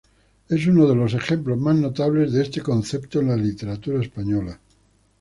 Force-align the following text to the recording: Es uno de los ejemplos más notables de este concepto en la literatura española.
Es 0.49 0.65
uno 0.65 0.87
de 0.87 0.95
los 0.95 1.13
ejemplos 1.13 1.59
más 1.59 1.75
notables 1.75 2.33
de 2.33 2.41
este 2.41 2.59
concepto 2.61 3.19
en 3.19 3.27
la 3.27 3.35
literatura 3.37 4.01
española. 4.01 4.59